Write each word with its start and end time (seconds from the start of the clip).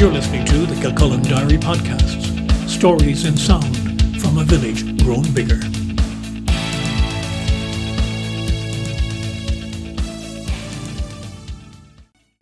You're 0.00 0.10
listening 0.10 0.46
to 0.46 0.64
the 0.64 0.80
Kilcullen 0.80 1.20
Diary 1.20 1.58
Podcasts 1.58 2.66
Stories 2.66 3.26
in 3.26 3.36
Sound 3.36 3.76
from 4.18 4.38
a 4.38 4.44
Village 4.44 4.82
Grown 5.04 5.30
Bigger. 5.34 5.60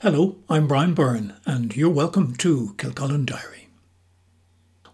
Hello, 0.01 0.37
I'm 0.49 0.69
Brian 0.69 0.95
Byrne, 0.95 1.35
and 1.47 1.75
you're 1.75 1.91
welcome 1.91 2.37
to 2.37 2.77
Kilcullen 2.79 3.25
Diary. 3.25 3.67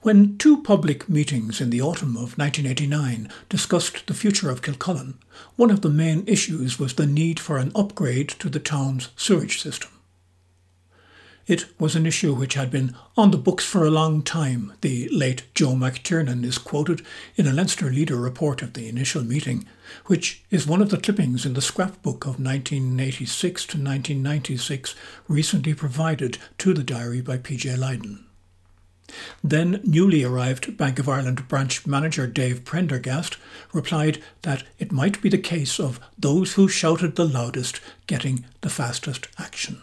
When 0.01 0.39
two 0.39 0.63
public 0.63 1.07
meetings 1.07 1.61
in 1.61 1.69
the 1.69 1.83
autumn 1.83 2.17
of 2.17 2.39
1989 2.39 3.29
discussed 3.51 4.07
the 4.07 4.15
future 4.15 4.49
of 4.49 4.63
Kilcullen, 4.63 5.19
one 5.57 5.71
of 5.71 5.83
the 5.83 5.91
main 5.91 6.25
issues 6.27 6.79
was 6.79 6.95
the 6.95 7.05
need 7.05 7.39
for 7.39 7.59
an 7.59 7.73
upgrade 7.75 8.31
to 8.31 8.49
the 8.49 8.59
town's 8.59 9.11
sewage 9.17 9.61
system. 9.61 9.91
It 11.47 11.67
was 11.79 11.95
an 11.95 12.07
issue 12.07 12.35
which 12.35 12.55
had 12.55 12.71
been 12.71 12.95
on 13.19 13.31
the 13.31 13.37
books 13.37 13.67
for 13.67 13.85
a 13.85 13.91
long 13.91 14.23
time. 14.23 14.73
The 14.81 15.11
late 15.11 15.43
Joe 15.55 15.75
McTiernan 15.75 16.43
is 16.43 16.57
quoted 16.57 17.03
in 17.37 17.47
a 17.47 17.53
Leinster 17.53 17.91
Leader 17.91 18.17
report 18.17 18.63
of 18.63 18.73
the 18.73 18.89
initial 18.89 19.23
meeting, 19.23 19.67
which 20.07 20.43
is 20.51 20.67
one 20.67 20.81
of 20.81 20.89
the 20.89 20.97
clippings 20.97 21.45
in 21.45 21.53
the 21.53 21.61
scrapbook 21.61 22.25
of 22.25 22.41
1986 22.41 23.67
to 23.67 23.77
1996 23.77 24.95
recently 25.29 25.75
provided 25.75 26.39
to 26.57 26.73
the 26.73 26.83
diary 26.83 27.21
by 27.21 27.37
PJ 27.37 27.77
Lydon. 27.77 28.25
Then 29.43 29.83
newly 29.85 30.25
arrived 30.25 30.79
Bank 30.79 30.99
of 30.99 31.11
Ireland 31.11 31.47
branch 31.47 31.87
manager 31.87 32.27
Dave 32.27 32.65
Prendergast 32.65 33.37
replied 33.75 34.23
that 34.43 34.63
it 34.79 34.93
might 34.93 35.21
be 35.21 35.29
the 35.29 35.37
case 35.37 35.79
of 35.79 36.01
those 36.19 36.55
who 36.55 36.69
shouted 36.69 37.17
the 37.17 37.29
loudest 37.29 37.81
getting 38.07 38.47
the 38.63 38.71
fastest 38.71 39.29
action. 39.39 39.83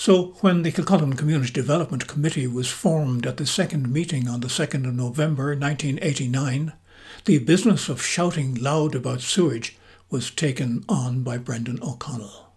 So 0.00 0.34
when 0.40 0.62
the 0.62 0.72
Kilcullen 0.72 1.12
Community 1.12 1.52
Development 1.52 2.06
Committee 2.06 2.46
was 2.46 2.70
formed 2.70 3.26
at 3.26 3.36
the 3.36 3.44
second 3.44 3.92
meeting 3.92 4.28
on 4.28 4.40
the 4.40 4.48
2nd 4.48 4.88
of 4.88 4.94
November 4.94 5.48
1989, 5.48 6.72
the 7.26 7.38
business 7.40 7.90
of 7.90 8.02
shouting 8.02 8.54
loud 8.54 8.94
about 8.94 9.20
sewage 9.20 9.76
was 10.08 10.30
taken 10.30 10.86
on 10.88 11.22
by 11.22 11.36
Brendan 11.36 11.80
O'Connell. 11.82 12.50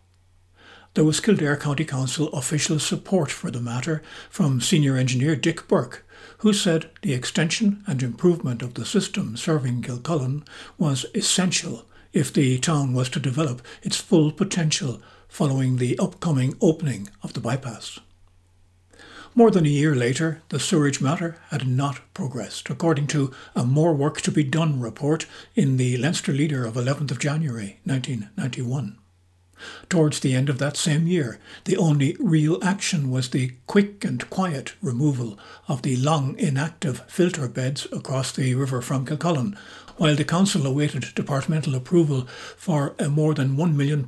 There 0.94 1.04
was 1.04 1.20
Kildare 1.20 1.58
County 1.58 1.84
Council 1.84 2.30
official 2.30 2.80
support 2.80 3.30
for 3.30 3.52
the 3.52 3.60
matter 3.60 4.02
from 4.30 4.62
senior 4.62 4.96
engineer 4.96 5.36
Dick 5.36 5.68
Burke, 5.68 6.08
who 6.38 6.54
said 6.54 6.92
the 7.02 7.12
extension 7.12 7.84
and 7.88 8.02
improvement 8.02 8.62
of 8.62 8.76
the 8.76 8.86
system 8.86 9.36
serving 9.36 9.82
Kilcullen 9.82 10.46
was 10.78 11.06
essential 11.14 11.84
if 12.14 12.32
the 12.32 12.58
town 12.60 12.94
was 12.94 13.10
to 13.10 13.20
develop 13.20 13.62
its 13.82 13.98
full 13.98 14.32
potential 14.32 15.02
following 15.34 15.78
the 15.78 15.98
upcoming 15.98 16.56
opening 16.62 17.10
of 17.24 17.34
the 17.34 17.40
bypass. 17.40 17.98
More 19.34 19.50
than 19.50 19.66
a 19.66 19.70
year 19.70 19.96
later, 19.96 20.44
the 20.50 20.60
sewerage 20.60 21.02
matter 21.02 21.38
had 21.50 21.68
not 21.68 22.02
progressed, 22.14 22.70
according 22.70 23.08
to 23.08 23.34
a 23.56 23.66
More 23.66 23.96
Work 23.96 24.22
to 24.22 24.32
be 24.32 24.44
Done 24.44 24.80
report 24.80 25.26
in 25.56 25.78
the 25.78 25.98
Leinster 25.98 26.32
Leader 26.32 26.68
of 26.68 26.76
11th 26.76 27.10
of 27.10 27.18
January 27.18 27.80
1991. 27.84 29.00
Towards 29.90 30.20
the 30.20 30.36
end 30.36 30.50
of 30.50 30.60
that 30.60 30.78
same 30.78 31.08
year, 31.08 31.40
the 31.66 31.78
only 31.78 32.16
real 32.20 32.64
action 32.64 33.10
was 33.10 33.30
the 33.30 33.54
quick 33.66 34.06
and 34.06 34.30
quiet 34.30 34.76
removal 34.84 35.40
of 35.68 35.82
the 35.82 35.96
long 35.96 36.38
inactive 36.38 37.02
filter 37.08 37.48
beds 37.48 37.88
across 37.92 38.32
the 38.32 38.54
river 38.54 38.84
from 38.84 39.04
Kilcullen, 39.04 39.58
while 39.98 40.16
the 40.16 40.26
council 40.26 40.66
awaited 40.66 41.14
departmental 41.16 41.76
approval 41.76 42.28
for 42.58 42.96
a 43.00 43.10
more 43.10 43.34
than 43.34 43.56
£1 43.56 43.76
million 43.76 44.08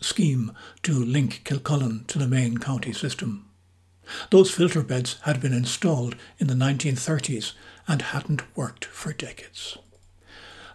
scheme 0.00 0.52
to 0.82 0.92
link 1.04 1.42
Kilcullen 1.44 2.04
to 2.06 2.18
the 2.18 2.28
main 2.28 2.58
county 2.58 2.92
system. 2.92 3.48
Those 4.30 4.50
filter 4.50 4.82
beds 4.82 5.16
had 5.22 5.40
been 5.40 5.52
installed 5.52 6.16
in 6.38 6.46
the 6.46 6.54
1930s 6.54 7.52
and 7.88 8.02
hadn't 8.02 8.56
worked 8.56 8.84
for 8.84 9.12
decades. 9.12 9.78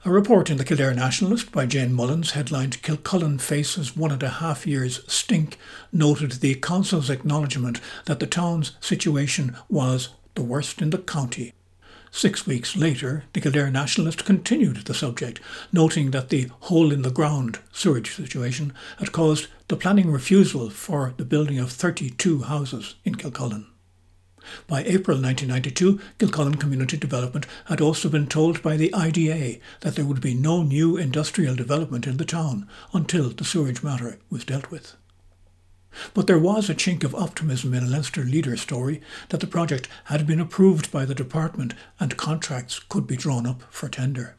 A 0.03 0.09
report 0.11 0.49
in 0.49 0.57
the 0.57 0.65
Kildare 0.65 0.95
Nationalist 0.95 1.51
by 1.51 1.67
Jane 1.67 1.93
Mullins, 1.93 2.31
headlined 2.31 2.81
Kilcullen 2.81 3.37
Faces 3.37 3.95
One 3.95 4.11
and 4.11 4.23
a 4.23 4.29
Half 4.29 4.65
Years 4.65 5.01
Stink, 5.07 5.59
noted 5.93 6.31
the 6.31 6.55
Council's 6.55 7.09
acknowledgement 7.09 7.79
that 8.05 8.19
the 8.19 8.25
town's 8.25 8.71
situation 8.79 9.55
was 9.69 10.09
the 10.33 10.41
worst 10.41 10.81
in 10.81 10.89
the 10.89 10.97
county. 10.97 11.53
Six 12.13 12.45
weeks 12.45 12.75
later, 12.75 13.23
the 13.31 13.39
Kildare 13.39 13.71
Nationalist 13.71 14.25
continued 14.25 14.77
the 14.77 14.93
subject, 14.93 15.39
noting 15.71 16.11
that 16.11 16.27
the 16.27 16.49
hole 16.61 16.91
in 16.91 17.03
the 17.03 17.09
ground 17.09 17.59
sewage 17.71 18.13
situation 18.13 18.73
had 18.99 19.13
caused 19.13 19.47
the 19.69 19.77
planning 19.77 20.11
refusal 20.11 20.69
for 20.69 21.13
the 21.15 21.23
building 21.23 21.57
of 21.57 21.71
32 21.71 22.43
houses 22.43 22.95
in 23.05 23.15
Kilcullen. 23.15 23.65
By 24.67 24.83
April 24.83 25.21
1992, 25.21 26.01
Kilcullen 26.19 26.55
Community 26.55 26.97
Development 26.97 27.45
had 27.65 27.79
also 27.79 28.09
been 28.09 28.27
told 28.27 28.61
by 28.61 28.75
the 28.75 28.93
IDA 28.93 29.59
that 29.79 29.95
there 29.95 30.05
would 30.05 30.19
be 30.19 30.33
no 30.33 30.63
new 30.63 30.97
industrial 30.97 31.55
development 31.55 32.07
in 32.07 32.17
the 32.17 32.25
town 32.25 32.67
until 32.93 33.29
the 33.29 33.45
sewage 33.45 33.83
matter 33.83 34.19
was 34.29 34.43
dealt 34.43 34.69
with. 34.69 34.97
But 36.13 36.27
there 36.27 36.39
was 36.39 36.69
a 36.69 36.75
chink 36.75 37.03
of 37.03 37.15
optimism 37.15 37.73
in 37.73 37.83
a 37.83 37.87
Leinster 37.87 38.23
leader 38.23 38.55
story 38.57 39.01
that 39.29 39.39
the 39.39 39.47
project 39.47 39.87
had 40.05 40.25
been 40.25 40.39
approved 40.39 40.91
by 40.91 41.05
the 41.05 41.15
department 41.15 41.73
and 41.99 42.17
contracts 42.17 42.79
could 42.79 43.07
be 43.07 43.15
drawn 43.15 43.45
up 43.45 43.63
for 43.69 43.89
tender. 43.89 44.35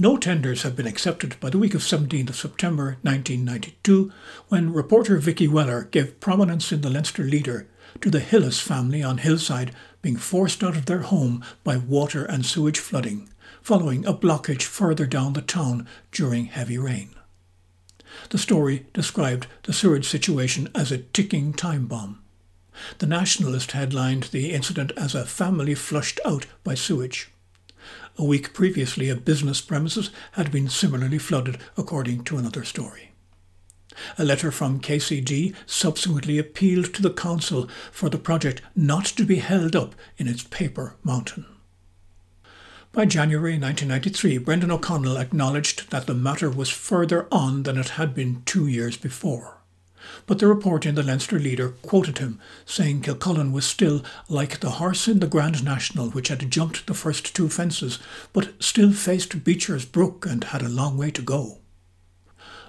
No 0.00 0.16
tenders 0.16 0.62
had 0.62 0.76
been 0.76 0.86
accepted 0.86 1.34
by 1.40 1.50
the 1.50 1.58
week 1.58 1.74
of 1.74 1.80
17th 1.80 2.28
of 2.28 2.36
September 2.36 2.98
1992 3.02 4.12
when 4.46 4.72
reporter 4.72 5.16
Vicky 5.16 5.48
Weller 5.48 5.88
gave 5.90 6.20
prominence 6.20 6.70
in 6.70 6.82
the 6.82 6.90
Leinster 6.90 7.24
leader 7.24 7.66
to 8.00 8.08
the 8.08 8.20
Hillis 8.20 8.60
family 8.60 9.02
on 9.02 9.18
Hillside 9.18 9.72
being 10.00 10.16
forced 10.16 10.62
out 10.62 10.76
of 10.76 10.86
their 10.86 11.00
home 11.00 11.44
by 11.64 11.76
water 11.76 12.24
and 12.24 12.46
sewage 12.46 12.78
flooding, 12.78 13.28
following 13.60 14.06
a 14.06 14.14
blockage 14.14 14.62
further 14.62 15.04
down 15.04 15.32
the 15.32 15.42
town 15.42 15.88
during 16.12 16.44
heavy 16.44 16.78
rain. 16.78 17.10
The 18.30 18.38
story 18.38 18.86
described 18.92 19.46
the 19.64 19.72
sewage 19.72 20.08
situation 20.08 20.68
as 20.74 20.92
a 20.92 20.98
ticking 20.98 21.52
time 21.52 21.86
bomb. 21.86 22.22
The 22.98 23.06
Nationalist 23.06 23.72
headlined 23.72 24.24
the 24.24 24.52
incident 24.52 24.92
as 24.96 25.14
a 25.14 25.26
family 25.26 25.74
flushed 25.74 26.20
out 26.24 26.46
by 26.62 26.74
sewage. 26.74 27.30
A 28.16 28.24
week 28.24 28.52
previously, 28.52 29.08
a 29.08 29.16
business 29.16 29.60
premises 29.60 30.10
had 30.32 30.50
been 30.50 30.68
similarly 30.68 31.18
flooded, 31.18 31.58
according 31.76 32.24
to 32.24 32.36
another 32.36 32.64
story. 32.64 33.12
A 34.16 34.24
letter 34.24 34.50
from 34.50 34.80
KCD 34.80 35.54
subsequently 35.66 36.38
appealed 36.38 36.94
to 36.94 37.02
the 37.02 37.12
Council 37.12 37.68
for 37.90 38.08
the 38.08 38.18
project 38.18 38.62
not 38.76 39.04
to 39.06 39.24
be 39.24 39.36
held 39.36 39.74
up 39.74 39.94
in 40.16 40.28
its 40.28 40.44
paper 40.44 40.96
mountain. 41.02 41.46
By 42.90 43.04
January 43.04 43.58
1993, 43.58 44.38
Brendan 44.38 44.70
O'Connell 44.70 45.18
acknowledged 45.18 45.90
that 45.90 46.06
the 46.06 46.14
matter 46.14 46.50
was 46.50 46.70
further 46.70 47.28
on 47.30 47.64
than 47.64 47.76
it 47.76 47.90
had 47.90 48.14
been 48.14 48.42
two 48.46 48.66
years 48.66 48.96
before. 48.96 49.58
But 50.26 50.38
the 50.38 50.46
report 50.46 50.86
in 50.86 50.94
the 50.94 51.02
Leinster 51.02 51.38
Leader 51.38 51.74
quoted 51.82 52.16
him, 52.16 52.40
saying 52.64 53.02
Kilcullen 53.02 53.52
was 53.52 53.66
still 53.66 54.02
like 54.28 54.60
the 54.60 54.70
horse 54.70 55.06
in 55.06 55.20
the 55.20 55.26
Grand 55.26 55.62
National 55.62 56.08
which 56.10 56.28
had 56.28 56.50
jumped 56.50 56.86
the 56.86 56.94
first 56.94 57.36
two 57.36 57.50
fences, 57.50 57.98
but 58.32 58.54
still 58.58 58.92
faced 58.92 59.44
Beecher's 59.44 59.84
Brook 59.84 60.24
and 60.26 60.44
had 60.44 60.62
a 60.62 60.68
long 60.68 60.96
way 60.96 61.10
to 61.10 61.22
go. 61.22 61.58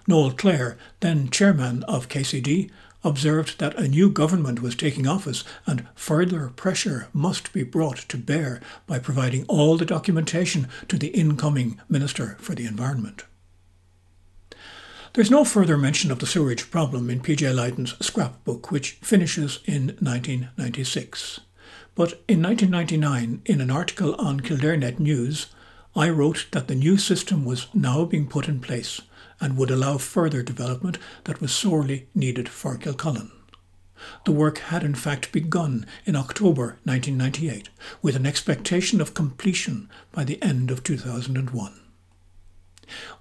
Noel 0.05 0.31
Clare, 0.31 0.77
then 0.99 1.29
chairman 1.29 1.83
of 1.83 2.09
KCD, 2.09 2.69
observed 3.03 3.59
that 3.59 3.77
a 3.77 3.87
new 3.87 4.09
government 4.09 4.61
was 4.61 4.75
taking 4.75 5.07
office 5.07 5.43
and 5.65 5.87
further 5.95 6.49
pressure 6.49 7.07
must 7.13 7.53
be 7.53 7.63
brought 7.63 7.97
to 7.97 8.17
bear 8.17 8.61
by 8.87 8.99
providing 8.99 9.45
all 9.47 9.77
the 9.77 9.85
documentation 9.85 10.67
to 10.87 10.97
the 10.97 11.07
incoming 11.07 11.79
Minister 11.87 12.35
for 12.39 12.55
the 12.55 12.65
Environment. 12.65 13.23
There's 15.13 15.31
no 15.31 15.43
further 15.43 15.77
mention 15.77 16.11
of 16.11 16.19
the 16.19 16.27
sewerage 16.27 16.69
problem 16.69 17.09
in 17.09 17.21
P.J. 17.21 17.51
Lydon's 17.51 17.95
scrapbook, 18.05 18.69
which 18.69 18.91
finishes 19.01 19.59
in 19.65 19.87
1996. 19.99 21.39
But 21.95 22.21
in 22.27 22.41
1999, 22.43 23.41
in 23.45 23.61
an 23.61 23.71
article 23.71 24.13
on 24.15 24.39
KildareNet 24.39 24.99
News, 24.99 25.47
I 25.95 26.09
wrote 26.09 26.45
that 26.51 26.67
the 26.67 26.75
new 26.75 26.97
system 26.97 27.43
was 27.43 27.67
now 27.73 28.05
being 28.05 28.27
put 28.27 28.47
in 28.47 28.59
place 28.59 29.01
and 29.41 29.57
would 29.57 29.71
allow 29.71 29.97
further 29.97 30.43
development 30.43 30.97
that 31.23 31.41
was 31.41 31.53
sorely 31.53 32.07
needed 32.13 32.49
for 32.49 32.77
Kilcullen. 32.77 33.31
The 34.25 34.31
work 34.31 34.59
had 34.59 34.83
in 34.83 34.95
fact 34.95 35.31
begun 35.31 35.85
in 36.05 36.15
October 36.15 36.79
1998 36.85 37.69
with 38.01 38.15
an 38.15 38.25
expectation 38.25 39.01
of 39.01 39.13
completion 39.13 39.89
by 40.11 40.23
the 40.23 40.41
end 40.41 40.71
of 40.71 40.83
2001. 40.83 41.79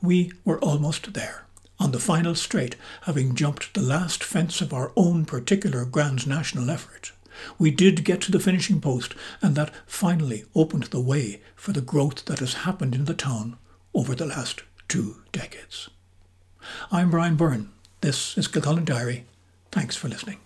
We 0.01 0.33
were 0.45 0.61
almost 0.61 1.15
there, 1.15 1.47
on 1.81 1.91
the 1.91 1.99
final 1.99 2.35
straight, 2.35 2.77
having 3.03 3.35
jumped 3.35 3.75
the 3.75 3.83
last 3.83 4.23
fence 4.25 4.61
of 4.61 4.73
our 4.73 4.93
own 4.97 5.25
particular 5.25 5.85
grand 5.85 6.27
national 6.27 6.71
effort. 6.71 7.13
We 7.59 7.71
did 7.71 8.05
get 8.05 8.21
to 8.23 8.33
the 8.33 8.41
finishing 8.41 8.81
post, 8.81 9.15
and 9.43 9.55
that 9.57 9.75
finally 9.87 10.45
opened 10.55 10.85
the 10.85 11.01
way 11.01 11.43
for 11.55 11.73
the 11.73 11.81
growth 11.81 12.25
that 12.27 12.41
has 12.41 12.65
happened 12.65 12.95
in 12.95 13.05
the 13.05 13.15
town 13.15 13.59
over 13.95 14.15
the 14.15 14.27
last 14.27 14.63
two 14.89 15.23
decades. 15.33 15.89
I'm 16.91 17.11
Brian 17.11 17.37
Byrne. 17.37 17.69
This 18.01 18.39
is 18.39 18.49
Kilcullen 18.49 18.87
Diary. 18.87 19.27
Thanks 19.71 19.95
for 19.95 20.09
listening. 20.09 20.39